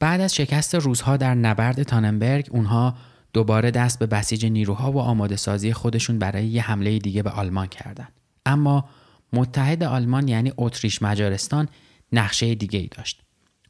[0.00, 2.94] بعد از شکست روزها در نبرد تاننبرگ اونها
[3.32, 7.66] دوباره دست به بسیج نیروها و آماده سازی خودشون برای یه حمله دیگه به آلمان
[7.66, 8.12] کردند.
[8.46, 8.88] اما
[9.32, 11.68] متحد آلمان یعنی اتریش مجارستان
[12.12, 13.22] نقشه دیگه ای داشت.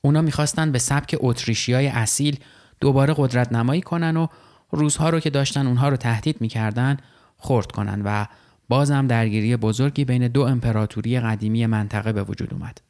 [0.02, 2.38] اونا می‌خواستن به سبک اتریشی های اصیل
[2.80, 4.26] دوباره قدرت نمایی کنن و
[4.70, 6.96] روزها رو که داشتن اونها رو تهدید می‌کردن
[7.36, 8.26] خورد کنن و
[8.68, 12.80] بازم درگیری بزرگی بین دو امپراتوری قدیمی منطقه به وجود اومد.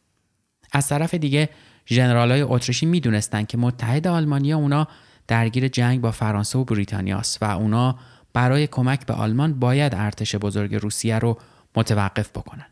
[0.73, 1.48] از طرف دیگه
[1.87, 4.89] ژنرالای اتریشی می‌دونستند که متحد آلمانیا اونا
[5.28, 7.98] درگیر جنگ با فرانسه و بریتانیاست و اونا
[8.33, 11.39] برای کمک به آلمان باید ارتش بزرگ روسیه رو
[11.77, 12.67] متوقف بکنن.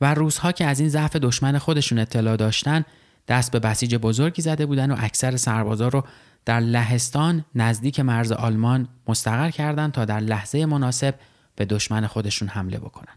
[0.00, 2.84] و روزها که از این ضعف دشمن خودشون اطلاع داشتن
[3.28, 6.04] دست به بسیج بزرگی زده بودن و اکثر سربازا رو
[6.44, 11.14] در لهستان نزدیک مرز آلمان مستقر کردند تا در لحظه مناسب
[11.56, 13.14] به دشمن خودشون حمله بکنن.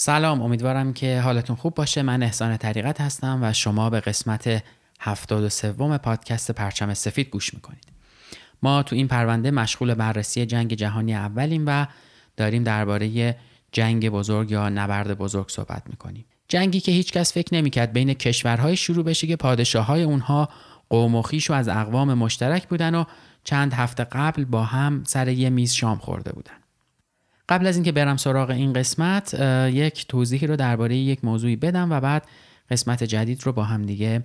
[0.00, 2.02] سلام امیدوارم که حالتون خوب باشه.
[2.02, 4.62] من احسان طریقت هستم و شما به قسمت
[5.00, 7.84] 73 پادکست پرچم سفید گوش می‌کنید.
[8.62, 11.86] ما تو این پرونده مشغول بررسی جنگ جهانی اولیم و
[12.36, 13.36] داریم درباره
[13.72, 16.24] جنگ بزرگ یا نبرد بزرگ صحبت می‌کنیم.
[16.48, 20.48] جنگی که هیچکس فکر نمی‌کرد بین کشورهای شروع بشه که پادشاه های اونها
[20.88, 23.04] قوم و خیش و از اقوام مشترک بودن و
[23.44, 26.57] چند هفته قبل با هم سر یه میز شام خورده بودن.
[27.48, 29.34] قبل از اینکه برم سراغ این قسمت
[29.72, 32.26] یک توضیحی رو درباره یک موضوعی بدم و بعد
[32.70, 34.22] قسمت جدید رو با هم دیگه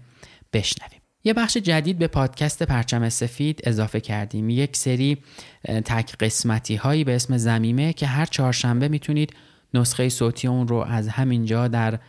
[0.54, 1.00] بشنویم.
[1.24, 4.50] یه بخش جدید به پادکست پرچم سفید اضافه کردیم.
[4.50, 5.18] یک سری
[5.66, 9.34] تک قسمتی هایی به اسم زمیمه که هر چهارشنبه می‌تونید
[9.74, 12.00] نسخه صوتی اون رو از همینجا در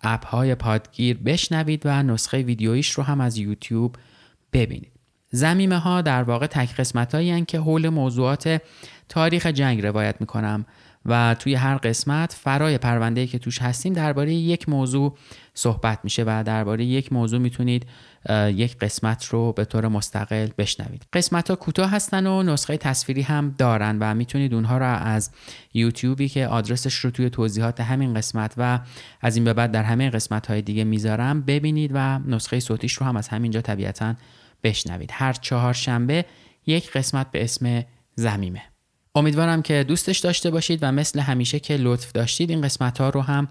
[0.00, 3.96] اپ های پادگیر بشنوید و نسخه ویدیویش رو هم از یوتیوب
[4.52, 4.92] ببینید.
[5.30, 8.62] زمیمه ها در واقع تک قسمت هایی که حول موضوعات
[9.08, 10.66] تاریخ جنگ روایت می‌کنم
[11.06, 15.16] و توی هر قسمت فرای پرونده که توش هستیم درباره یک موضوع
[15.54, 17.86] صحبت میشه و درباره یک موضوع می‌تونید
[18.48, 21.06] یک قسمت رو به طور مستقل بشنوید.
[21.12, 25.30] قسمت ها کوتاه هستن و نسخه تصویری هم دارن و می‌تونید اونها رو از
[25.74, 28.80] یوتیوبی که آدرسش رو توی توضیحات همین قسمت و
[29.20, 33.06] از این به بعد در همه قسمت های دیگه می‌ذارم ببینید و نسخه صوتیش رو
[33.06, 34.14] هم از همینجا طبیعتا
[34.62, 35.10] بشنوید.
[35.12, 36.24] هر چهار شنبه
[36.66, 37.82] یک قسمت به اسم
[38.14, 38.62] زمیمه.
[39.16, 43.20] امیدوارم که دوستش داشته باشید و مثل همیشه که لطف داشتید این قسمت ها رو
[43.20, 43.48] هم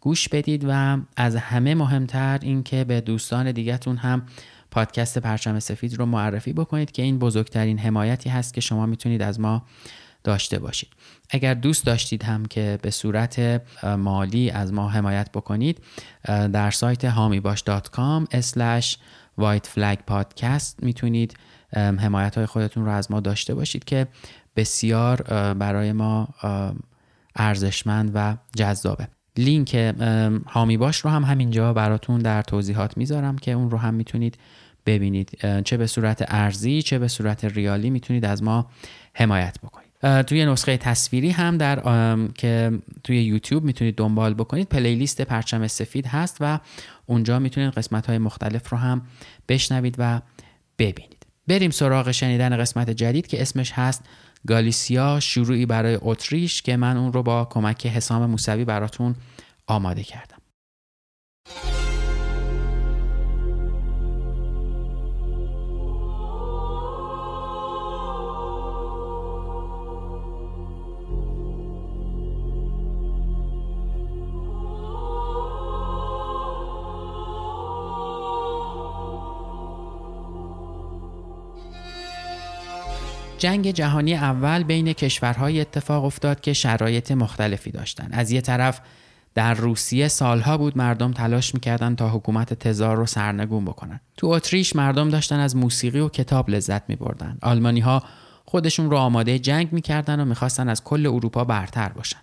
[0.00, 4.22] گوش بدید و از همه مهمتر این که به دوستان دیگهتون هم
[4.70, 9.40] پادکست پرچم سفید رو معرفی بکنید که این بزرگترین حمایتی هست که شما می‌تونید از
[9.40, 9.62] ما
[10.24, 10.88] داشته باشید.
[11.30, 15.80] اگر دوست داشتید هم که به صورت مالی از ما حمایت بکنید
[16.26, 18.26] در سایت hamibash.com
[19.40, 21.36] white flag podcast می‌تونید
[21.76, 24.06] حمایت های خودتون رو از ما داشته باشید که
[24.56, 25.22] بسیار
[25.54, 26.28] برای ما
[27.36, 29.08] ارزشمند و جذابه.
[29.36, 29.74] لینک
[30.46, 34.38] هامی باش رو هم همینجا براتون در توضیحات می‌ذارم که اون رو هم می‌تونید
[34.86, 35.38] ببینید.
[35.64, 38.66] چه به صورت ارزی چه به صورت ریالی می‌تونید از ما
[39.14, 40.22] حمایت بکنید.
[40.22, 41.82] توی نسخه تصویری هم در
[42.34, 46.60] که توی یوتیوب می‌تونید دنبال بکنید پلیلیست پرچم سفید هست و
[47.06, 49.02] اونجا می‌تونید قسمت های مختلف رو هم
[49.48, 50.20] بشنوید و
[50.78, 51.26] ببینید.
[51.46, 54.04] بریم سراغ شنیدن قسمت جدید که اسمش هست
[54.46, 59.14] گالیسیا شروعی برای اتریش که من اون رو با کمک حسام موسوی براتون
[59.66, 60.38] آماده کردم.
[83.40, 88.10] جنگ جهانی اول بین کشورهای اتفاق افتاد که شرایط مختلفی داشتند.
[88.12, 88.80] از یه طرف
[89.34, 94.00] در روسیه سالها بود مردم تلاش می‌کردن تا حکومت تزار رو سرنگون بکنن.
[94.16, 97.38] تو اتریش مردم داشتن از موسیقی و کتاب لذت میبردن.
[97.42, 98.02] آلمانی ها
[98.44, 102.20] خودشون رو آماده جنگ می‌کردن و می‌خواستن از کل اروپا برتر باشن.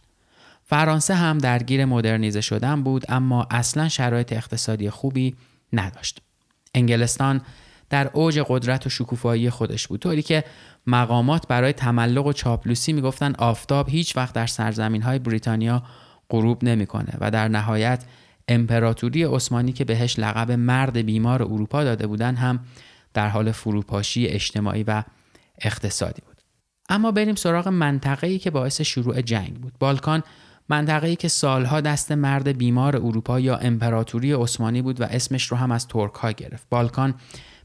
[0.64, 5.36] فرانسه هم درگیر مدرنیزه شدن بود اما اصلا شرایط اقتصادی خوبی
[5.74, 6.22] نداشت.
[6.76, 7.42] انگلستان
[7.90, 10.00] در اوج قدرت و شکوفایی خودش بود.
[10.00, 10.44] طوری که
[10.88, 15.84] مقامات برای تملق و چاپلوسی می‌گفتن آفتاب هیچ وقت در سرزمین های بریتانیا
[16.30, 18.04] غروب نمی‌کنه و در نهایت
[18.48, 22.60] امپراتوری عثمانی که بهش لقب مرد بیمار اروپا داده بودن هم
[23.14, 25.04] در حال فروپاشی اجتماعی و
[25.62, 26.42] اقتصادی بود.
[26.90, 29.74] اما بریم سراغ منطقه‌ای که باعث شروع جنگ بود.
[29.80, 30.24] بالکان
[30.70, 35.72] منطقه‌ای که سالها دست مرد بیمار اروپا یا امپراتوری عثمانی بود و اسمش رو هم
[35.72, 36.68] از ترک ها گرفت.
[36.70, 37.16] بالکان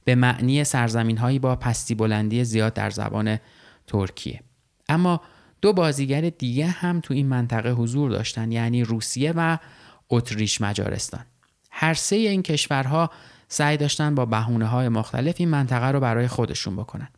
[0.04, 3.38] به معنی سرزمین هایی با پستی بلندی زیاد در زبان
[3.86, 4.40] ترکیه.
[4.88, 5.20] اما
[5.60, 9.58] دو بازیگر دیگه هم تو این منطقه حضور داشتن یعنی روسیه و
[10.10, 11.24] اتریش مجارستان.
[11.70, 13.10] هر سه این کشورها
[13.48, 17.08] سعی داشتن با بهونه های مختلف این منطقه رو برای خودشون بکنن.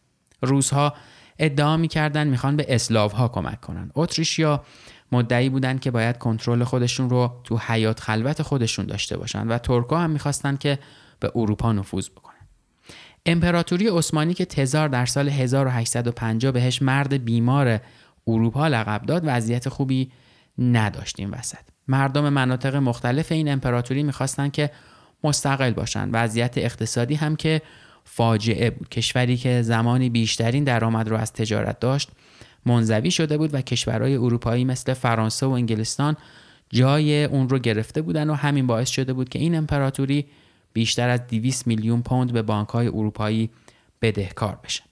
[0.43, 0.95] روزها
[1.39, 3.91] ادعا می‌کردن می‌خوان به اسلاو ها کمک کنن.
[3.95, 4.65] اتریشیا
[5.13, 9.99] مدعی بودن که باید کنترل خودشون رو تو حیات خلوت خودشون داشته باشن و ترکا
[9.99, 10.79] هم می‌خواستن که
[11.21, 12.24] به اروپا نفوذ بکنن.
[13.27, 17.81] امپراتوری عثمانی که تزار در سال 1850 بهش مرد بیمار
[18.27, 20.11] اروپا لقب داد وضعیت خوبی
[20.59, 21.59] نداشتیم وسط.
[21.89, 24.71] مردم مناطق مختلف این امپراتوری می‌خواستن که
[25.25, 26.11] مستقل باشن.
[26.13, 27.63] وضعیت اقتصادی هم که
[28.05, 28.89] فاجعه بود.
[28.89, 32.09] کشوری که زمانی بیشترین درآمد رو از تجارت داشت
[32.67, 36.17] منزوی شده بود و کشورهای اروپایی مثل فرانسه و انگلستان
[36.71, 40.27] جای اون رو گرفته بودن و همین باعث شده بود که این امپراتوری
[40.75, 43.51] بیشتر از 200 میلیون پوند به بانکهای اروپایی
[44.03, 44.83] بدهکار بشه.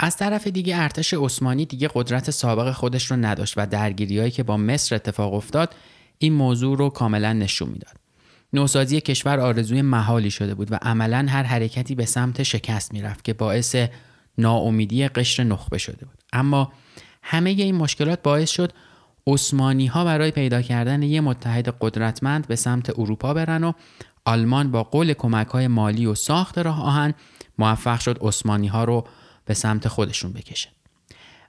[0.00, 4.56] از طرف دیگه ارتش عثمانی دیگه قدرت سابق خودش رو نداشت و درگیریهایی که با
[4.56, 5.74] مصر اتفاق افتاد
[6.18, 7.96] این موضوع رو کاملا نشون می‌داد.
[8.52, 13.32] نوسازی کشور آرزوی محالی شده بود و عملا هر حرکتی به سمت شکست می‌رفت که
[13.32, 13.76] باعث
[14.38, 16.72] ناامیدی قشر نخبه شده بود اما
[17.22, 18.72] همه این مشکلات باعث شد
[19.26, 23.72] عثمانی ها برای پیدا کردن یه متحد قدرتمند به سمت اروپا برن و
[24.24, 27.14] آلمان با قول کمک های مالی و ساخت راه آهن
[27.58, 29.04] موفق شد عثمانی ها رو
[29.44, 30.68] به سمت خودشون بکشه.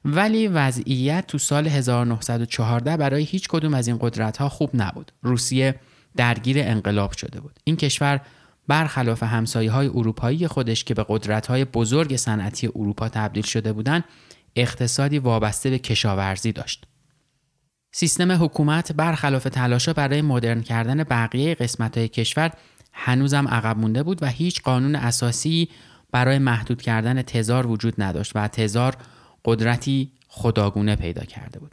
[0.06, 5.12] ولی وضعیت تو سال 1914 برای هیچ کدوم از این قدرت ها خوب نبود.
[5.22, 5.80] روسیه
[6.16, 7.60] درگیر انقلاب شده بود.
[7.64, 8.22] این کشور
[8.68, 14.04] برخلاف همسایه های اروپایی خودش که به قدرت های بزرگ صنعتی اروپا تبدیل شده بودند
[14.56, 16.86] اقتصادی وابسته به کشاورزی داشت.
[17.98, 22.52] سیستم حکومت برخلاف تلاشا برای مدرن کردن بقیه قسمت های کشور
[22.94, 25.70] هنوزم عقب مونده بود و هیچ قانون اساسی
[26.12, 28.98] برای محدود کردن تزار وجود نداشت و تزار
[29.46, 31.72] قدرتی خداگونه پیدا کرده بود.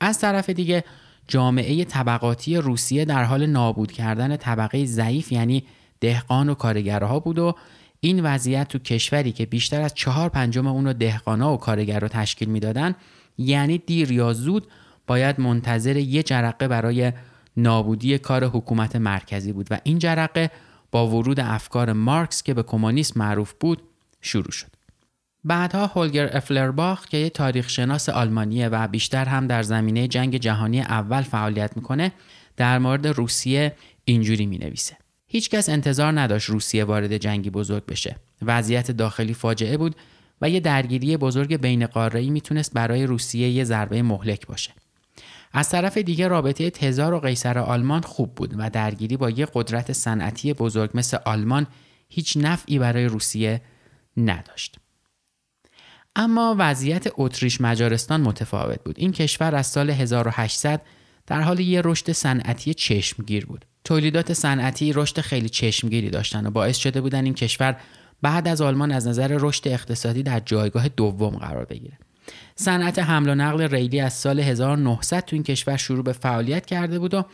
[0.00, 0.84] از طرف دیگه
[1.28, 5.64] جامعه طبقاتی روسیه در حال نابود کردن طبقه ضعیف یعنی
[6.00, 7.54] دهقان و کارگرها بود و
[8.00, 12.08] این وضعیت تو کشوری که بیشتر از چهار پنجم اون رو دهقانا و کارگر رو
[12.08, 12.94] تشکیل می‌دادن
[13.38, 14.66] یعنی دیر یا زود
[15.06, 17.12] باید منتظر یه جرقه برای
[17.56, 20.50] نابودی کار حکومت مرکزی بود و این جرقه
[20.90, 23.82] با ورود افکار مارکس که به کمونیسم معروف بود
[24.20, 24.76] شروع شد.
[25.44, 30.80] بعدها هولگر افلرباخ که یه تاریخ شناس آلمانیه و بیشتر هم در زمینه جنگ جهانی
[30.80, 32.12] اول فعالیت می‌کنه
[32.56, 33.74] در مورد روسیه
[34.04, 34.96] اینجوری می نویسه.
[35.26, 38.16] هیچکس انتظار نداشت روسیه وارد جنگی بزرگ بشه.
[38.42, 39.96] وضعیت داخلی فاجعه بود
[40.40, 44.70] و یه درگیری بزرگ بین قاره‌ای می‌تونست برای روسیه یه ضربه مهلک باشه.
[45.56, 49.92] از طرف دیگه رابطه تزار و قیصر آلمان خوب بود و درگیری با یه قدرت
[49.92, 51.66] صنعتی بزرگ مثل آلمان
[52.08, 53.60] هیچ نفعی برای روسیه
[54.16, 54.76] نداشت.
[56.16, 58.94] اما وضعیت اتریش مجارستان متفاوت بود.
[58.98, 60.82] این کشور از سال 1800
[61.26, 63.64] در حال یه رشد صنعتی چشمگیر بود.
[63.84, 67.80] تولیدات صنعتی رشد خیلی چشمگیری داشتن و باعث شده بودن این کشور
[68.22, 71.98] بعد از آلمان از نظر رشد اقتصادی در جایگاه دوم قرار بگیره.
[72.56, 76.98] صنعت حمل و نقل ریلی از سال 1900 تو این کشور شروع به فعالیت کرده
[76.98, 77.24] بود و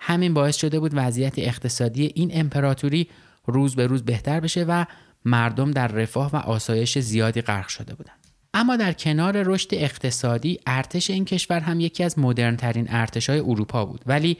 [0.00, 3.08] همین باعث شده بود وضعیت اقتصادی این امپراتوری
[3.46, 4.84] روز به روز بهتر بشه و
[5.24, 8.16] مردم در رفاه و آسایش زیادی غرق شده بودند.
[8.54, 14.00] اما در کنار رشد اقتصادی ارتش این کشور هم یکی از مدرنترین ارتشهای اروپا بود
[14.06, 14.36] ولی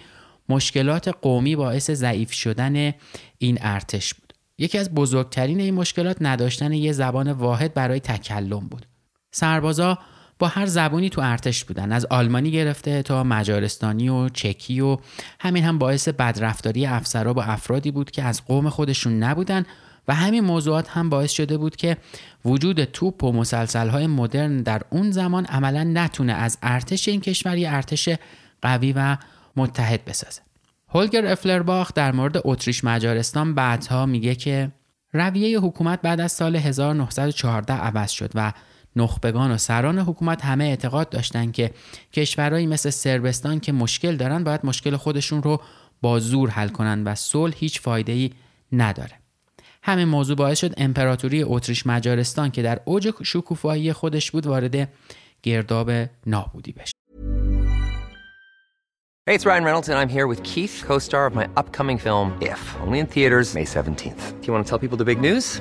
[0.49, 2.93] مشکلات قومی باعث ضعیف شدن
[3.39, 8.87] این ارتش بود یکی از بزرگترین این مشکلات نداشتن یه زبان واحد برای تکلم بود
[9.33, 9.99] سربازا
[10.39, 11.93] با هر زبانی تو ارتش بودن.
[11.93, 14.99] از آلمانی گرفته تا مجارستانی و چکی و
[15.41, 19.65] همین هم باعث بدرفتاری افسرا با افرادی بود که از قوم خودشون نبودن
[20.09, 21.97] و همین موضوعات هم باعث شده بود که
[22.45, 28.09] وجود توپ و مسلسل مدرن در اون زمان عملا نتونه از ارتش این کشور ارتش
[28.63, 29.17] قوی و
[29.57, 30.41] متحد بسازه.
[30.89, 34.71] هولگر افلرباخ در مورد اتریش مجارستان بعدها میگه که
[35.13, 38.53] رویه حکومت بعد از سال 1914 عوض شد و
[38.97, 41.71] نخبگان و سران حکومت همه اعتقاد داشتند که
[42.13, 45.61] کشورهایی مثل سربستان که مشکل دارن باید مشکل خودشون رو
[46.03, 48.31] با زور حل کنند و صلح هیچ فایده ای
[48.73, 49.13] نداره
[49.83, 54.89] همین موضوع باعث شد امپراتوری اتریش مجارستان که در اوج شکوفایی خودش بود وارد
[55.43, 55.93] گرداب
[56.27, 56.93] نابودی بشه
[59.27, 62.61] Hey, it's Ryan Reynolds and I'm here with Keith, co-star of my upcoming film If,
[62.81, 64.41] only in theaters May 17th.
[64.41, 65.61] Do you want to tell people the big news?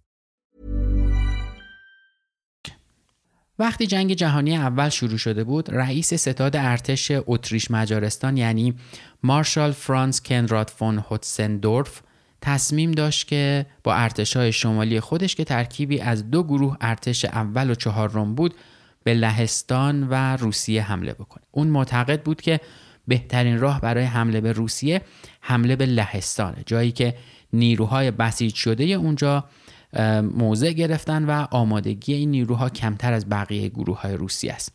[3.61, 8.73] وقتی جنگ جهانی اول شروع شده بود رئیس ستاد ارتش اتریش مجارستان یعنی
[9.23, 12.01] مارشال فرانس کنراد فون هوتسندورف
[12.41, 17.75] تصمیم داشت که با ارتشای شمالی خودش که ترکیبی از دو گروه ارتش اول و
[17.75, 18.55] چهارم بود
[19.03, 21.43] به لهستان و روسیه حمله بکنه.
[21.51, 22.59] اون معتقد بود که
[23.07, 25.01] بهترین راه برای حمله به روسیه
[25.41, 27.15] حمله به لهستانه جایی که
[27.53, 29.45] نیروهای بسیج شده اونجا
[30.21, 34.71] موضع گرفتن و آمادگی این نیروها کمتر از بقیه گروه های روسی است.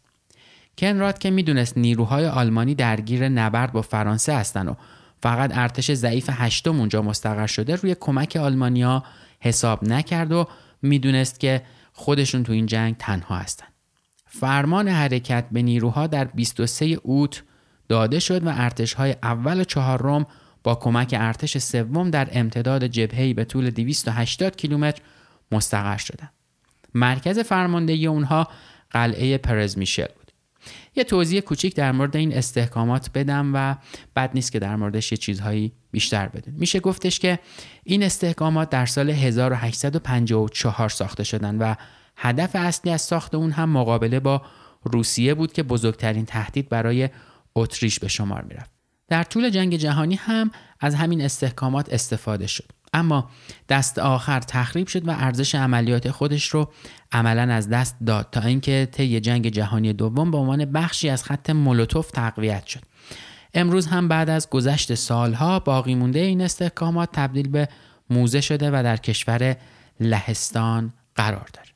[0.78, 4.76] کنراد که می‌دونست نیروهای آلمانی درگیر نبرد با فرانسه هستند و
[5.23, 9.04] فقط ارتش ضعیف هشتم اونجا مستقر شده روی کمک آلمانیا
[9.40, 10.49] حساب نکرد و
[10.82, 13.73] می‌دونست که خودشون تو این جنگ تنها هستند.
[14.26, 17.42] فرمان حرکت به نیروها در 23 اوت
[17.88, 20.26] داده شد و ارتش های اول و چهارم
[20.66, 25.02] با کمک ارتش سوم در امتداد جبهه‌ای به طول 280 کیلومتر
[25.52, 26.32] مستقر شدند.
[26.94, 28.49] مرکز فرماندهی اونها
[28.90, 30.32] قلعه پرز میشل بود.
[30.96, 33.76] یه توضیح کوچیک در مورد این استحکامات بدم و
[34.16, 36.54] بد نیست که در موردش یه چیزهایی بیشتر بدون.
[36.54, 37.38] میشه گفتش که
[37.85, 41.75] این استحکامات در سال 1854 ساخته شدن و
[42.16, 44.42] هدف اصلی از ساخت اون هم مقابله با
[44.82, 47.08] روسیه بود که بزرگترین تهدید برای
[47.54, 48.75] اتریش به شمار می‌رفت.
[49.08, 52.72] در طول جنگ جهانی هم از همین استحکامات استفاده شد.
[52.92, 53.30] اما
[53.68, 56.72] دست آخر تخریب شد و ارزش عملیات خودش رو
[57.12, 61.50] عملا از دست داد تا اینکه طی جنگ جهانی دوم به عنوان بخشی از خط
[61.50, 62.82] مولوتوف تقویت شد.
[63.54, 67.68] امروز هم بعد از گذشت سالها باقی مونده این استحکامات تبدیل به
[68.10, 69.56] موزه شده و در کشور
[70.00, 71.68] لهستان قرار داره.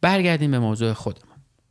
[0.00, 1.25] برگردیم به موضوع خودمون.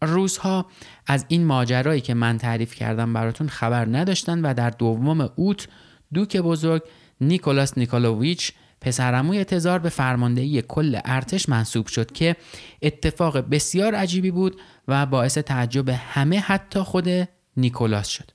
[0.06, 0.66] روزها
[1.08, 5.68] از این ماجرایی که من تعریف کردم براتون خبر نداشتن و در دوم اوت
[6.14, 6.82] دوک بزرگ
[7.22, 12.36] نیکولاس نیکولوویچ پسرموی تزار به فرماندهی کل ارتش منصوب شد که
[12.82, 17.10] اتفاق بسیار عجیبی بود و باعث تعجب همه حتی خود
[17.58, 18.32] نیکولاس شد.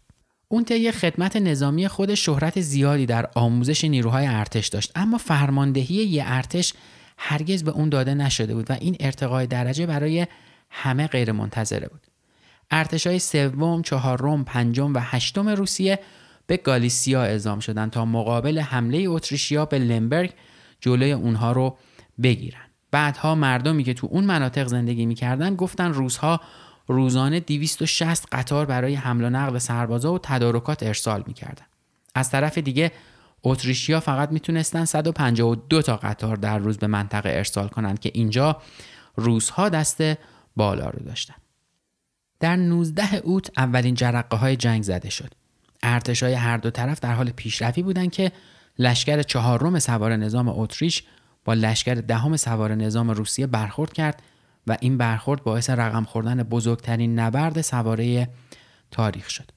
[0.48, 6.22] اون طی خدمت نظامی خود شهرت زیادی در آموزش نیروهای ارتش داشت اما فرماندهی یه
[6.26, 6.74] ارتش
[7.18, 10.26] هرگز به اون داده نشده بود و این ارتقای درجه برای
[10.70, 12.06] همه غیر منتظره بود.
[12.70, 15.98] ارتشای سوم، چهارم، پنجم و هشتم روسیه
[16.46, 20.32] به گالیسیا اعزام شدند تا مقابل حمله اتریشیا به لمبرگ
[20.80, 21.76] جلوی اونها رو
[22.22, 22.60] بگیرن.
[22.90, 26.40] بعدها مردمی که تو اون مناطق زندگی می‌کردن گفتن روزها
[26.86, 31.64] روزانه 260 قطار برای حمل و نقل سربازا و تدارکات ارسال می‌کردن.
[32.14, 32.92] از طرف دیگه
[33.42, 38.62] اتریشیا فقط می‌تونستن 152 تا قطار در روز به منطقه ارسال کنند که اینجا
[39.16, 40.02] روزها دست
[40.56, 41.34] بالا رو داشتن.
[42.40, 45.34] در 19 اوت اولین جرقه های جنگ زده شد.
[45.82, 48.32] ارتش های هر دو طرف در حال پیشروی بودند که
[48.78, 51.02] لشکر چهارم سوار نظام اتریش
[51.44, 54.22] با لشکر دهم سوار نظام روسیه برخورد کرد
[54.66, 58.28] و این برخورد باعث رقم خوردن بزرگترین نبرد سواره
[58.90, 59.50] تاریخ شد.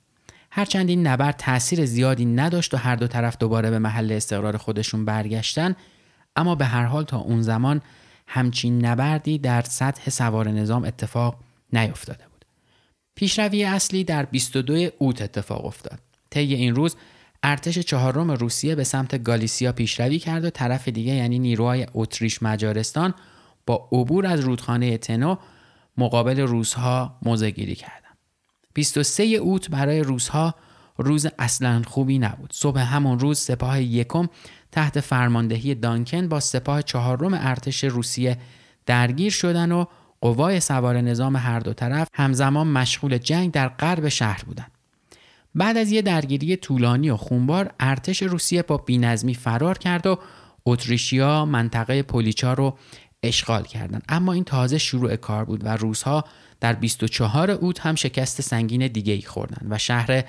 [0.52, 5.06] هرچند این نبرد تاثیر زیادی نداشت و هر دو طرف دوباره به محل استقرار خودشون
[5.06, 5.76] برگشتن
[6.36, 7.82] اما به هر حال تا اون زمان
[8.28, 11.40] همچین نبردی در سطح سوار نظام اتفاق
[11.74, 12.46] نیفتاده بود.
[13.16, 16.00] پیشروی اصلی در 22 اوت اتفاق افتاد.
[16.30, 16.96] طی این روز
[17.44, 23.14] ارتش چهارم روسیه به سمت گالیسیا پیشروی کرد و طرف دیگه یعنی نیروهای اتریش مجارستان
[23.66, 25.36] با عبور از رودخانه تنو
[25.98, 28.18] مقابل روزها موضع گیری کردند
[28.74, 30.56] 23 اوت برای روزها
[30.98, 34.28] روز اصلا خوبی نبود صبح همون روز سپاه یکم
[34.74, 38.38] تحت فرماندهی دانکن با سپاه چهارم ارتش روسیه
[38.86, 39.86] درگیر شدن و
[40.22, 44.72] قوای سوار نظام هر دو طرف همزمان مشغول جنگ در غرب شهر بودند.
[45.56, 50.20] بعد از یه درگیری طولانی و خونبار ارتش روسیه با بینظمی فرار کرد و
[50.66, 52.78] اتریشیا منطقه پولیچا رو
[53.24, 56.24] اشغال کردند اما این تازه شروع کار بود و روزها
[56.60, 60.24] در 24 اوت هم شکست سنگین دیگه ای خوردن و شهر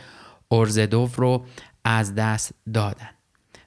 [0.49, 1.47] اورزدوف رو
[1.85, 3.14] از دست دادن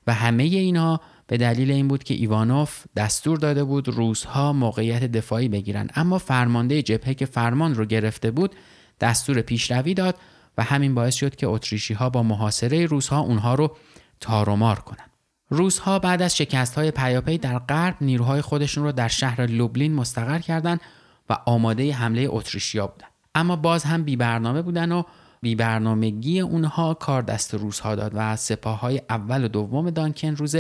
[0.08, 5.48] و همه اینها به دلیل این بود که ایوانوف دستور داده بود روزها موقعیت دفاعی
[5.48, 5.88] بگیرن.
[5.96, 8.56] اما فرمانده جبهه که فرمان رو گرفته بود
[9.00, 10.16] دستور پیشروی داد
[10.58, 13.78] و همین باعث شد که اتریشی ها با محاصره روزها اونها رو
[14.20, 15.06] تارومار کنن.
[15.50, 20.40] روزها بعد از شکست های پیاپی در غرب نیروهای خودشون رو در شهر لوبلین مستقر
[20.40, 20.82] کردند
[21.30, 23.08] و آماده حمله اتریشیا بودن.
[23.36, 25.04] اما باز هم بی برنامه بودن و
[25.42, 30.56] بی برنامگی اونها کار دست روزها داد و سپاه های اول و دوم دانکن روز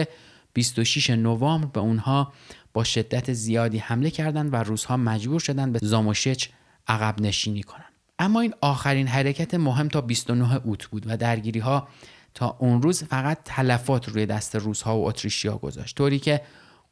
[0.53, 2.34] 26 نوامبر به اونها
[2.74, 6.48] با شدت زیادی حمله کردند و روزها مجبور شدند به زاموشچ
[6.88, 7.93] عقب نشینی کنند.
[8.19, 11.88] اما این آخرین حرکت مهم تا 29 اوت بود و درگیری ها
[12.34, 15.98] تا اون روز فقط تلفات روی دست روزها و اتریشیا گذاشت.
[15.98, 16.41] طوری که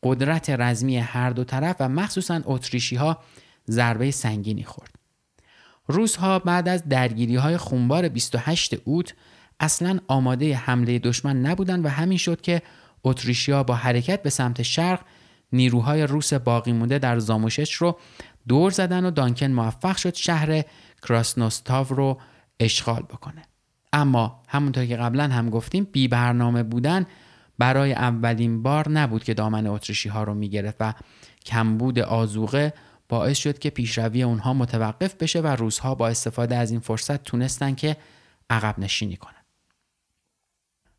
[0.03, 3.17] قدرت رزمی هر دو طرف و مخصوصا اتریشی ها
[3.69, 4.94] ضربه سنگینی خورد.
[5.87, 9.13] روزها بعد از درگیری های خونبار 28 اوت
[9.59, 12.61] اصلا آماده حمله دشمن نبودند و همین شد که
[13.03, 14.99] اتریشیا با حرکت به سمت شرق
[15.53, 17.97] نیروهای روس باقی مونده در زاموشچ رو
[18.47, 20.63] دور زدن و دانکن موفق شد شهر
[21.01, 22.19] کراسنوستاو رو
[22.59, 23.41] اشغال بکنه.
[23.93, 27.05] اما همونطور که قبلا هم گفتیم بی برنامه بودن
[27.57, 30.93] برای اولین بار نبود که دامن اتریشی ها رو می‌گرفت و
[31.45, 32.73] کمبود آزوقه
[33.09, 37.75] باعث شد که پیشروی اونها متوقف بشه و روزها با استفاده از این فرصت تونستن
[37.75, 37.97] که
[38.49, 39.31] عقب نشینی کنن.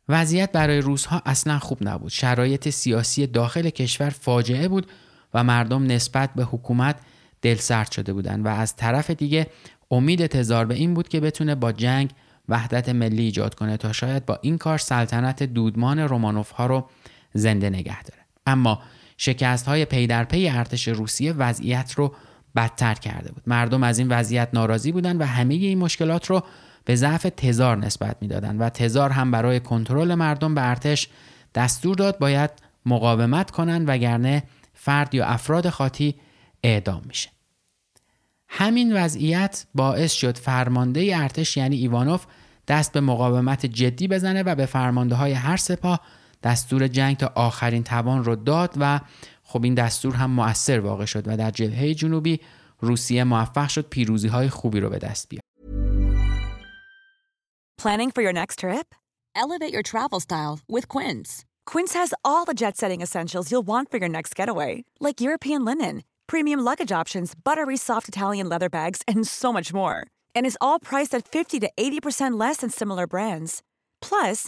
[0.09, 2.11] وضعیت برای روزها اصلا خوب نبود.
[2.11, 4.87] شرایط سیاسی داخل کشور فاجعه بود
[5.33, 6.95] و مردم نسبت به حکومت
[7.41, 9.47] دلسرد شده بودند و از طرف دیگه
[9.91, 12.09] امید تزار به این بود که بتونه با جنگ
[12.49, 16.89] وحدت ملی ایجاد کنه تا شاید با این کار سلطنت دودمان رومانوف ها رو
[17.33, 18.21] زنده نگه داره.
[18.45, 18.81] اما
[19.17, 22.15] شکست های پی در پی ارتش روسیه وضعیت رو
[22.55, 23.43] بدتر کرده بود.
[23.47, 26.43] مردم از این وضعیت ناراضی بودند و همه این مشکلات رو
[26.85, 31.07] به ضعف تزار نسبت می‌دادند و تزار هم برای کنترل مردم به ارتش
[31.55, 32.49] دستور داد باید
[32.85, 36.15] مقاومت کنند وگرنه فرد یا افراد خاطی
[36.63, 37.29] اعدام میشه.
[38.49, 42.25] همین وضعیت باعث شد فرمانده ارتش یعنی ایوانوف
[42.67, 46.01] دست به مقاومت جدی بزنه و به فرمانده های هر سپاه
[46.43, 48.99] دستور جنگ تا آخرین توان رو داد و
[49.43, 52.39] خب این دستور هم مؤثر واقع شد و در جبهه جنوبی
[52.79, 55.41] روسیه موفق شد پیروزی های خوبی رو به دست بیاره.
[57.81, 58.87] Planning for your next trip?
[59.35, 61.45] Elevate your travel style with Quince.
[61.71, 66.03] Quince has all the jet-setting essentials you'll want for your next getaway, like European linen,
[66.25, 69.97] premium luggage options, buttery soft Italian leather bags, and so much more.
[70.35, 73.61] And is all priced at 50 to 80% less than similar brands.
[74.01, 74.47] Plus,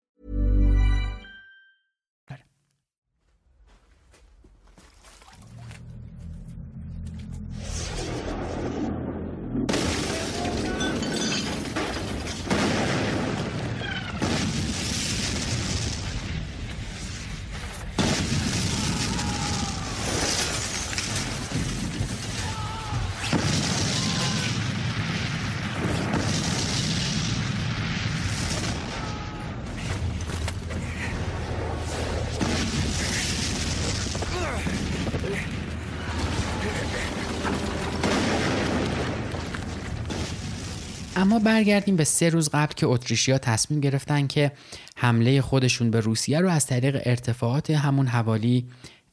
[41.21, 44.51] اما برگردیم به سه روز قبل که اتریشیا تصمیم گرفتن که
[44.95, 48.65] حمله خودشون به روسیه رو از طریق ارتفاعات همون حوالی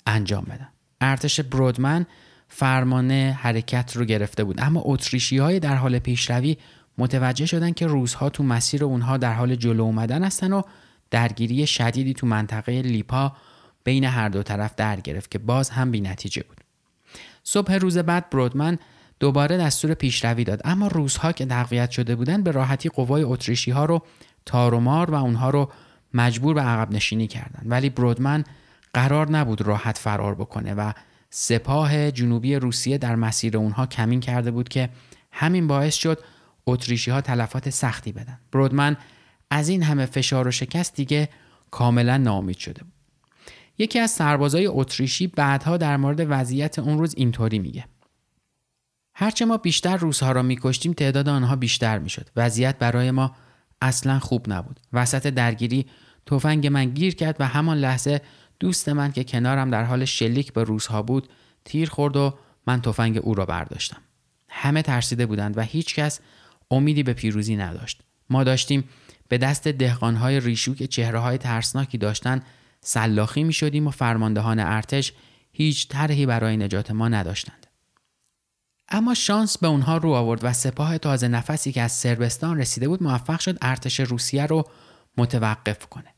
[0.07, 0.69] انجام بدن.
[1.01, 2.07] ارتش برودمن
[2.49, 6.57] فرمانه حرکت رو گرفته بود اما اتریشی های در حال پیشروی
[6.99, 10.63] متوجه شدن که روزها تو مسیر اونها در حال جلو اومدن هستن و
[11.11, 13.33] درگیری شدیدی تو منطقه لیپا
[13.85, 16.61] بین هر دو طرف در گرفت که باز هم بی نتیجه بود.
[17.45, 18.79] صبح روز بعد برودمن
[19.21, 20.61] دوباره دستور پیشروی داد.
[20.65, 24.03] اما روزها که تقویت شده بودند به راحتی قوای اتریشی ها رو
[24.47, 25.71] تارومار و اونها رو
[26.15, 27.63] مجبور به عقب نشینی کردند.
[27.67, 28.45] ولی برودمن
[28.95, 30.93] قرار نبود راحت فرار بکنه و
[31.31, 34.89] سپاه جنوبی روسیه در مسیر اونها کمین کرده بود که
[35.33, 36.23] همین باعث شد
[36.67, 38.39] اتریشی ها تلفات سختی بدن.
[38.53, 38.97] برودمن
[39.51, 41.29] از این همه فشار و شکست دیگه
[41.71, 42.93] کاملا ناامید شده بود.
[43.79, 47.85] یکی از سربازای اتریشی بعدها در مورد وضعیت اون روز اینطوری میگه.
[49.21, 52.29] هرچه ما بیشتر روزها را میکشتیم تعداد آنها بیشتر می‌شد.
[52.37, 53.37] وضعیت برای ما
[53.81, 54.81] اصلا خوب نبود.
[54.93, 55.87] وسط درگیری
[56.27, 58.21] تفنگ من گیر کرد و همان لحظه
[58.61, 61.29] دوست من که کنارم در حال شلیک به روزها بود
[61.65, 62.35] تیر خورد و
[62.67, 63.97] من تفنگ او را برداشتم.
[64.49, 66.21] همه ترسیده بودند و هیچ کس
[66.71, 68.03] امیدی به پیروزی نداشت.
[68.31, 68.85] ما داشتیم
[69.29, 72.47] به دست دهقانهای ریشو که چهره های ترسناکی داشتند
[72.81, 75.13] سلاخی می شدیم و فرماندهان ارتش
[75.53, 77.58] هیچ طرحی برای نجات ما نداشتند.
[78.91, 83.03] اما شانس به اونها رو آورد و سپاه تازه نفسی که از سربستان رسیده بود
[83.03, 84.65] موفق شد ارتش روسیه رو
[85.17, 86.15] متوقف کنه.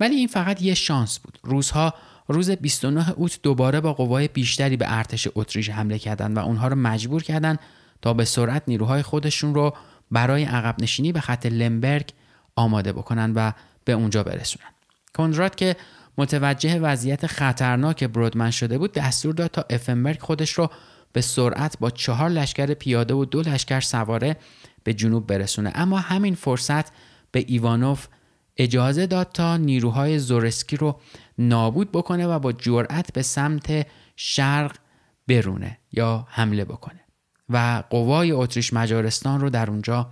[0.00, 1.38] ولی این فقط یه شانس بود.
[1.42, 1.94] روزها
[2.28, 6.76] روز 29 اوت دوباره با قوای بیشتری به ارتش اتریش حمله کردند و اونها رو
[6.76, 7.58] مجبور کردند
[8.02, 9.74] تا به سرعت نیروهای خودشون رو
[10.10, 12.10] برای عقب نشینی به خط لمبرگ
[12.56, 13.52] آماده بکنن و
[13.84, 14.68] به اونجا برسونن.
[15.14, 15.76] کندرات که
[16.18, 20.70] متوجه وضعیت خطرناک برودمن شده بود دستور داد تا افنبرگ خودش رو
[21.14, 24.36] به سرعت با چهار لشکر پیاده و دو لشکر سواره
[24.84, 25.72] به جنوب برسونه.
[25.74, 26.92] اما همین فرصت
[27.32, 28.06] به ایوانوف
[28.56, 31.00] اجازه داد تا نیروهای زورسکی رو
[31.38, 34.76] نابود بکنه و با جرأت به سمت شرق
[35.28, 37.00] برونه یا حمله بکنه
[37.48, 40.10] و قوای اتریش مجارستان رو در اونجا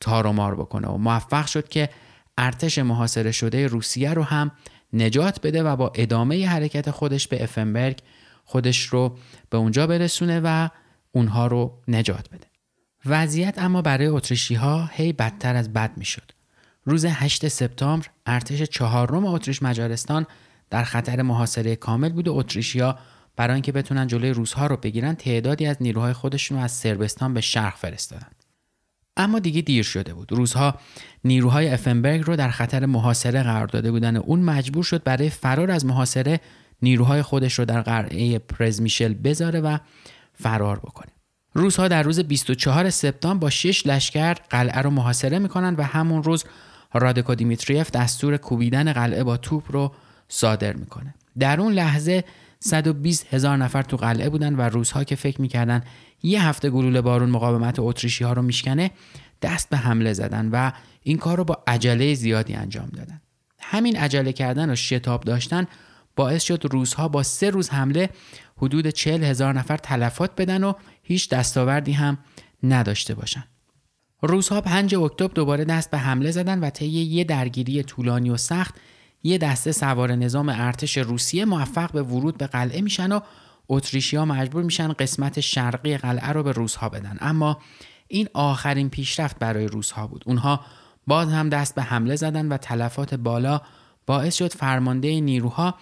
[0.00, 0.88] تارومار بکنه.
[0.88, 1.88] و موفق شد که
[2.38, 4.50] ارتش محاصره شده روسیه رو هم
[4.92, 7.98] نجات بده و با ادامه حرکت خودش به افنبرگ
[8.50, 9.18] خودش رو
[9.50, 10.68] به اونجا برسونه و
[11.12, 12.46] اونها رو نجات بده.
[13.06, 16.30] وضعیت اما برای اتریشی ها هی بدتر از بد می شد.
[16.84, 20.26] روز 8 سپتامبر ارتش چهارم اتریش مجارستان
[20.70, 22.98] در خطر محاصره کامل بود و اتریشیا
[23.36, 27.40] برای اینکه بتونن جلوی روزها رو بگیرن تعدادی از نیروهای خودشون رو از سربستان به
[27.40, 28.30] شرق فرستادن.
[29.16, 30.74] اما دیگه دیر شده بود روزها
[31.24, 35.70] نیروهای افنبرگ رو در خطر محاصره قرار داده بودن و اون مجبور شد برای فرار
[35.70, 36.40] از محاصره
[36.82, 39.78] نیروهای خودش رو در قلعه پرزمیشل بذاره و
[40.34, 41.10] فرار بکنه.
[41.54, 46.44] روزها در روز 24 سپتامبر با 6 لشکر قلعه رو محاصره می‌کنن و همون روز
[46.94, 49.92] رادکو دیمیتریف دستور کوبیدن قلعه با توپ رو
[50.28, 51.14] صادر می‌کنه.
[51.38, 52.24] در اون لحظه
[52.60, 55.82] 120 هزار نفر تو قلعه بودن و روزها که فکر می‌کردن
[56.22, 58.90] یه هفته گلوله بارون مقاومت اتریشی ها رو میشکنه
[59.42, 60.70] دست به حمله زدن و
[61.02, 63.20] این کار رو با عجله زیادی انجام دادن.
[63.60, 65.66] همین عجله کردن و شتاب داشتن
[66.16, 68.10] باعث شد روزها با سه روز حمله
[68.56, 72.18] حدود چهل هزار نفر تلفات بدن و هیچ دستاوردی هم
[72.62, 73.44] نداشته باشن.
[74.22, 78.74] روزها 5 اکتبر دوباره دست به حمله زدن و طی یه درگیری طولانی و سخت
[79.22, 83.20] یه دسته سوار نظام ارتش روسیه موفق به ورود به قلعه میشن و
[83.68, 87.16] اتریشیا مجبور میشن قسمت شرقی قلعه رو به روزها بدن.
[87.20, 87.58] اما
[88.08, 90.24] این آخرین پیشرفت برای روزها بود.
[90.26, 90.60] اونها
[91.06, 93.60] باز هم دست به حمله زدن و تلفات بالا
[94.10, 95.74] باعث شد فرمانده نیروها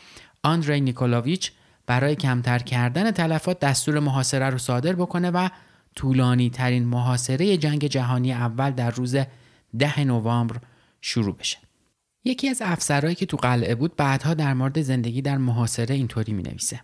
[0.43, 1.53] آندری نیکولاویچ
[1.87, 5.49] برای کمتر کردن تلفات دستور محاصره رو صادر بکنه و
[5.95, 9.17] طولانی ترین محاصره جنگ جهانی اول در روز
[9.79, 10.57] ده نوامبر
[11.01, 11.59] شروع بشه.
[12.25, 16.43] یکی از افسرهایی که تو قلعه بود بعدها در مورد زندگی در محاصره اینطوری می
[16.43, 16.81] نویسه.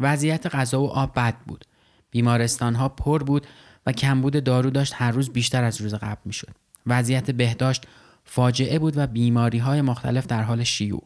[0.00, 1.64] وضعیت غذا و آب بد بود.
[2.10, 3.46] بیمارستان ها پر بود
[3.86, 6.54] و کمبود دارو داشت هر روز بیشتر از روز قبل می شد.
[6.86, 7.86] وضعیت بهداشت
[8.24, 11.02] فاجعه بود و بیماری های مختلف در حال شیوع.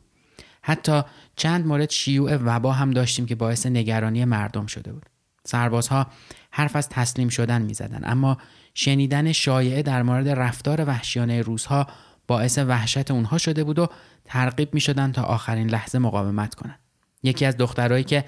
[0.62, 1.02] حتی
[1.36, 5.06] چند مورد شیوع وبا هم داشتیم که باعث نگرانی مردم شده بود.
[5.44, 6.06] سربازها
[6.50, 8.38] حرف از تسلیم شدن زدن اما
[8.74, 11.86] شنیدن شایعه در مورد رفتار وحشیانه روزها
[12.26, 13.88] باعث وحشت اونها شده بود و
[14.24, 16.78] ترغیب می شدن تا آخرین لحظه مقاومت کنند.
[17.22, 18.24] یکی از دخترایی که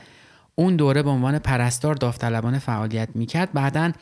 [0.55, 3.93] اون دوره به عنوان پرستار داوطلبانه فعالیت می‌کرد بعدا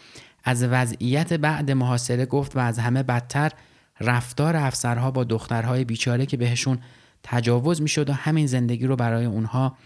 [0.45, 3.53] از وضعیت بعد محاصره گفت و از همه بدتر
[4.01, 6.79] رفتار افسرها با دخترهای بیچاره که بهشون
[7.23, 9.77] تجاوز می‌شد و همین زندگی رو برای اونها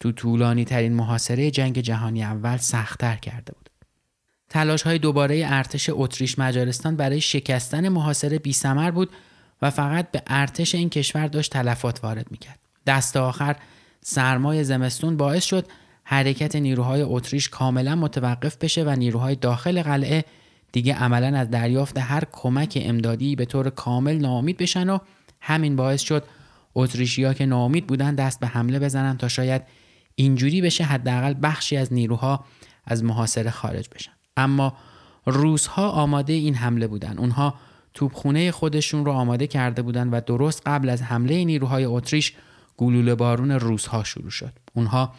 [0.00, 3.70] تو طولانی ترین محاصره جنگ جهانی اول سختتر کرده بود.
[4.48, 8.56] تلاش های دوباره ارتش اتریش مجارستان برای شکستن محاصره بی
[8.94, 9.10] بود
[9.62, 12.58] و فقط به ارتش این کشور داشت تلفات وارد می‌کرد.
[12.86, 13.56] دست آخر
[14.00, 15.66] سرمای زمستون باعث شد
[16.04, 20.24] حرکت نیروهای اتریش کاملا متوقف بشه و نیروهای داخل قلعه
[20.72, 24.98] دیگه عملا از دریافت هر کمک امدادی به طور کامل ناامید بشن و
[25.40, 26.24] همین باعث شد
[26.74, 29.62] اتریشیا که ناامید بودن دست به حمله بزنن تا شاید
[30.14, 32.44] اینجوری بشه حداقل بخشی از نیروها
[32.84, 34.12] از محاصره خارج بشن.
[34.36, 34.76] اما
[35.26, 37.18] روزها آماده این حمله بودن.
[37.18, 37.54] اونها
[37.94, 42.32] توپخونه خودشون رو آماده کرده بودن و درست قبل از حمله نیروهای اتریش
[42.76, 44.52] گلوله بارون روزها شروع شد.
[44.74, 45.12] اونها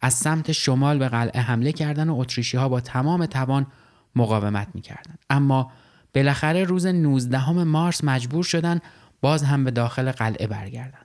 [0.00, 3.66] از سمت شمال به قلعه حمله کردن و اتریشی ها با تمام توان
[4.16, 5.72] مقاومت می‌کردند اما
[6.14, 8.80] بالاخره روز 19 مارس مجبور شدن
[9.20, 10.98] باز هم به داخل قلعه برگردن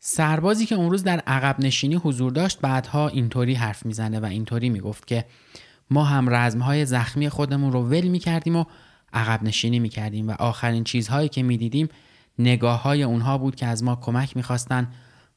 [0.00, 4.70] سربازی که اون روز در عقب نشینی حضور داشت بعدها اینطوری حرف می‌زنه و اینطوری
[4.70, 5.24] می‌گفت که
[5.90, 8.64] ما هم رزمهای زخمی خودمون رو ول می‌کردیم و
[9.12, 11.88] عقب نشینی می‌کردیم و آخرین چیزهایی که می‌دیدیم
[12.38, 14.88] نگاه های اونها بود که از ما کمک می‌خواستن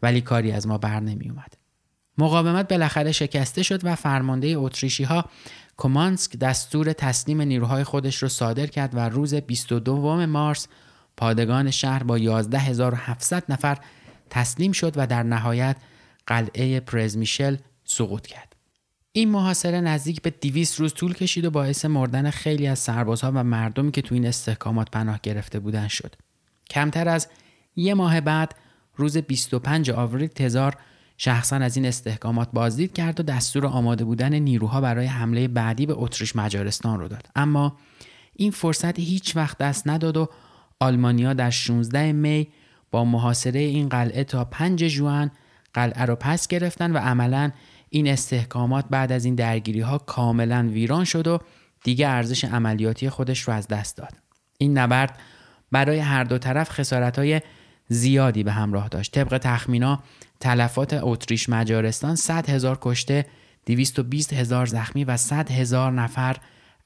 [0.02, 1.54] ولی کاری از ما بر نمیومد.
[2.18, 5.26] مقاومت بالاخره شکسته شد و فرمانده اتریشی ها
[5.78, 10.68] کومانسک دستور تسلیم نیروهای خودش رو صادر کرد و روز 22 مارس
[11.18, 13.78] پادگان شهر با 11700 نفر
[14.30, 15.76] تسلیم شد و در نهایت
[16.28, 18.56] قلعه پرزمیشل سقوط کرد.
[19.12, 23.44] این محاصره نزدیک به 200 روز طول کشید و باعث مردن خیلی از سربازها و
[23.44, 26.16] مردمی که تو این استحکامات پناه گرفته بودن شد.
[26.70, 27.28] کمتر از
[27.76, 28.56] یه ماه بعد
[28.96, 30.78] روز 25 آوریل تزار
[31.18, 35.94] شخصا از این استحکامات بازدید کرد و دستور آماده بودن نیروها برای حمله بعدی به
[35.98, 37.28] اتریش مجارستان رو داد.
[37.36, 37.78] اما
[38.36, 40.30] این فرصت هیچ وقت دست نداد و
[40.80, 42.48] آلمانیا در 16 می
[42.92, 45.32] با محاصره این قلعه تا 5 جوان
[45.74, 47.52] قلعه رو پس گرفتن و عملا
[47.90, 51.40] این استحکامات بعد از این درگیری ها کاملا ویران شد و
[51.84, 54.14] دیگه ارزش عملیاتی خودش رو از دست داد.
[54.58, 55.20] این نبرد
[55.72, 57.42] برای هر دو طرف خسارت های
[57.88, 59.12] زیادی به همراه داشت.
[59.12, 60.04] طبق تخمینا
[60.40, 63.26] تلفات اتریش مجارستان 100 هزار کشته
[63.66, 66.38] 220 هزار زخمی و 100 هزار نفر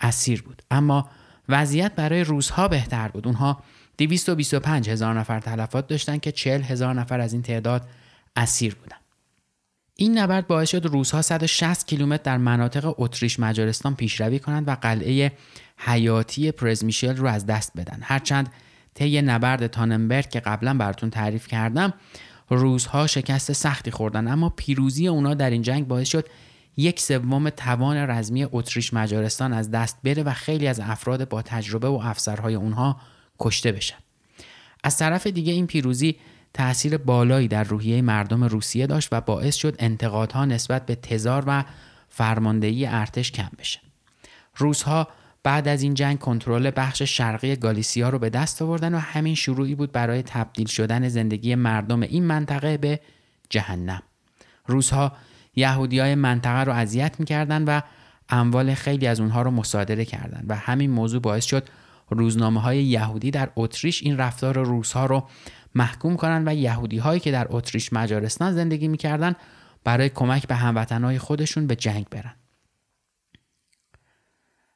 [0.01, 0.62] اسیر بود.
[0.71, 1.09] اما
[1.49, 3.27] وضعیت برای روزها بهتر بود.
[3.27, 3.63] اونها
[3.97, 7.88] 225 هزار نفر تلفات داشتن که 40 هزار نفر از این تعداد
[8.35, 8.97] اسیر بودن
[9.95, 15.31] این نبرد باعث شد روزها 160 کیلومتر در مناطق اتریش مجارستان پیشروی کنند و قلعه
[15.77, 17.99] حیاتی پرزمیشل رو از دست بدن.
[18.01, 18.51] هرچند
[18.99, 21.93] طی نبرد تاننبرگ که قبلا براتون تعریف کردم
[22.49, 24.27] روزها شکست سختی خوردن.
[24.27, 26.27] اما پیروزی اونا در این جنگ باعث شد
[26.77, 31.88] یک سوم توان رزمی اتریش مجارستان از دست بره و خیلی از افراد با تجربه
[31.88, 33.01] و افسرهای اونها
[33.39, 33.97] کشته بشن.
[34.83, 36.15] از طرف دیگه این پیروزی
[36.53, 41.63] تاثیر بالایی در روحیه مردم روسیه داشت و باعث شد انتقادها نسبت به تزار و
[42.09, 43.79] فرماندهی ارتش کم بشه.
[44.55, 45.07] روزها
[45.43, 49.75] بعد از این جنگ کنترل بخش شرقی گالیسیا رو به دست آوردن و همین شروعی
[49.75, 52.99] بود برای تبدیل شدن زندگی مردم این منطقه به
[53.49, 54.02] جهنم
[54.65, 55.12] روزها
[55.56, 57.82] یهودی های منطقه رو اذیت می‌کردن و
[58.30, 61.67] اموال خیلی از اونها رو مصادره کردند و همین موضوع باعث شد
[62.10, 65.28] روزنامه های یهودی در اتریش این رفتار روزها رو
[65.75, 69.36] محکوم کنند و یهودی هایی که در اتریش مجارستان زندگی می‌کردند
[69.84, 72.38] برای کمک به هموطنهای خودشون به جنگ برن.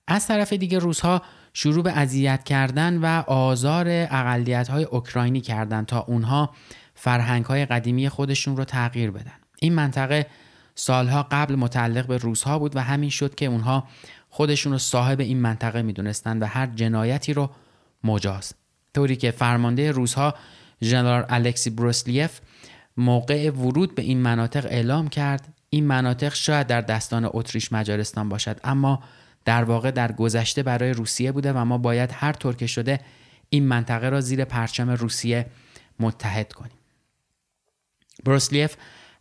[0.08, 1.22] از طرف دیگه روزها
[1.54, 6.50] شروع به اذیت کردن و آزار اقلیت های اوکراینی کردند تا اونها
[6.96, 9.34] فرهنگ های قدیمی خودشون رو تغییر بدن.
[9.60, 10.28] این منطقه
[10.76, 13.88] سالها قبل متعلق به روزها بود و همین شد که اونها
[14.30, 17.50] خودشون رو صاحب این منطقه می‌دونستند و هر جنایتی رو
[18.04, 18.54] مجاز
[18.94, 20.36] طوری که فرمانده روزها
[20.84, 22.40] ژنرال الکسی بروسلیف
[22.98, 28.60] موقع ورود به این مناطق اعلام کرد این مناطق شاید در دستان اتریش مجارستان باشد
[28.64, 29.04] اما
[29.46, 33.00] در واقع در گذشته برای روسیه بوده و ما باید هر طور که شده
[33.50, 35.46] این منطقه را زیر پرچم روسیه
[36.00, 36.78] متحد کنیم
[38.26, 38.76] بروسلیف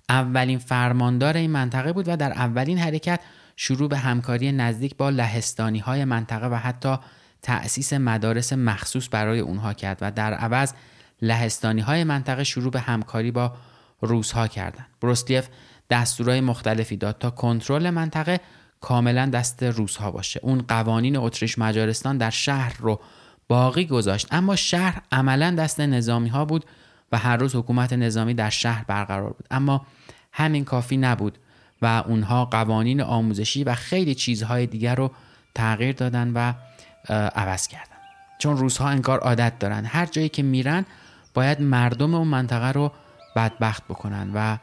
[0.09, 3.21] اولین فرماندار این منطقه بود و در اولین حرکت
[3.57, 6.97] شروع به همکاری نزدیک با لهستانی های منطقه و حتی
[7.43, 10.73] تأسیس مدارس مخصوص برای اونها کرد و در عوض
[11.23, 13.57] لهستانی های منطقه شروع به همکاری با
[14.01, 14.87] روزها کردند.
[15.01, 15.49] بروستیف
[15.91, 18.41] دستورهای مختلفی داد تا کنترل منطقه
[18.83, 20.40] کاملا دست روزها باشه.
[20.42, 23.01] اون قوانین اتریش مجارستان در شهر رو
[23.49, 24.27] باقی گذاشت.
[24.31, 26.64] اما شهر عملا دست نظامی ها بود
[27.12, 29.47] و هر روز حکومت نظامی در شهر برقرار بود.
[29.51, 29.87] اما
[30.33, 31.38] همین کافی نبود
[31.83, 35.11] و اونها قوانین آموزشی و خیلی چیزهای دیگر رو
[35.55, 36.53] تغییر دادن و
[37.35, 37.87] عوض کردن.
[38.38, 39.85] چون روزها انکار عادت دارن.
[39.85, 40.85] هر جایی که میرن
[41.35, 42.92] باید مردم اون منطقه رو
[43.37, 44.57] بدبخت بکنن و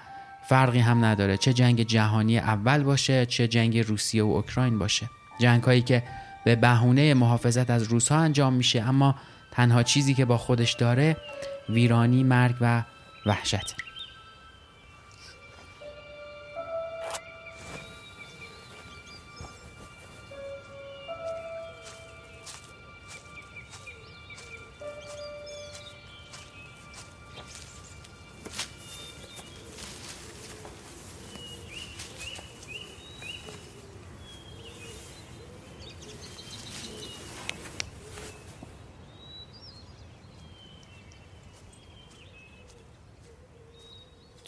[0.49, 1.37] فرقی هم نداره.
[1.37, 5.09] چه جنگ جهانی اول باشه چه جنگ روسیه و اوکراین باشه.
[5.39, 6.03] جنگ هایی که
[6.45, 9.15] به بهونه محافظت از روزها انجام میشه اما
[9.51, 11.17] تنها چیزی که با خودش داره
[11.69, 12.83] ویرانی مرگ و
[13.25, 13.88] وحشت.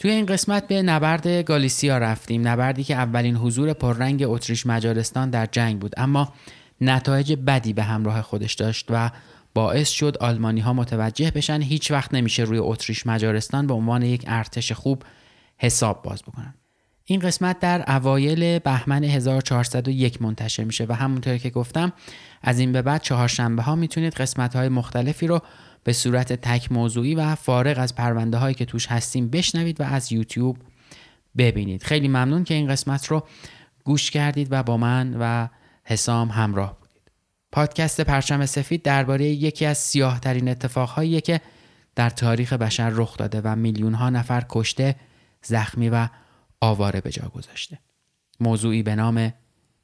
[0.02, 2.48] توی این قسمت به نبرد گالیسیا رفتیم.
[2.48, 6.32] نبردی که اولین حضور پررنگ اتریش مجارستان در جنگ بود اما
[6.80, 9.10] نتایج بدی به همراه خودش داشت و
[9.54, 14.24] باعث شد آلمانی ها متوجه بشن هیچ وقت نمیشه روی اتریش مجارستان به عنوان یک
[14.26, 15.02] ارتش خوب
[15.58, 16.54] حساب باز بکنن.
[17.12, 21.92] این قسمت در اوایل بهمن 1401 منتشر میشه و همونطور که گفتم
[22.42, 25.40] از این به بعد چهارشنبه ها می‌تونید قسمت های مختلفی رو
[25.84, 30.12] به صورت تک موضوعی و فارغ از پرونده هایی که توش هستیم بشنوید و از
[30.12, 30.56] یوتیوب
[31.38, 31.82] ببینید.
[31.82, 33.22] خیلی ممنون که این قسمت رو
[33.84, 35.48] گوش کردید و با من و
[35.84, 37.10] حسام همراه بودید.
[37.52, 40.54] پادکست پرچم سفید درباره یکی از سیاه ترین
[41.20, 41.40] که
[41.94, 44.96] در تاریخ بشر رخ داده و میلیون ها نفر کشته
[45.42, 46.08] زخمی و
[46.62, 47.78] آواره به جا گذاشته.
[48.40, 49.32] موضوعی به نام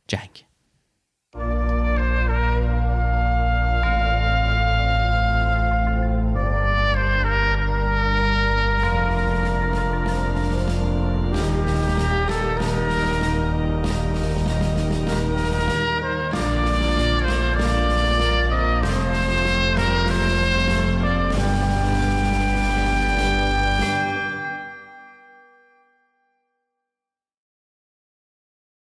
[0.08, 0.44] جنگ.